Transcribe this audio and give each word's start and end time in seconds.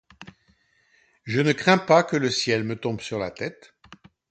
Je 1.25 1.41
ne 1.41 1.51
crains 1.53 1.77
pas 1.77 2.01
que 2.03 2.15
le 2.15 2.31
ciel 2.31 2.63
me 2.63 2.75
tombe 2.75 3.01
sur 3.01 3.19
la 3.19 3.29
tête. 3.29 3.75